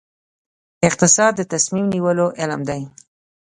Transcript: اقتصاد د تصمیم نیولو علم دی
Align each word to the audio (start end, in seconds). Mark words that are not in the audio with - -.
اقتصاد 0.87 1.31
د 1.37 1.41
تصمیم 1.53 1.85
نیولو 1.93 2.25
علم 2.39 2.61
دی 2.69 2.81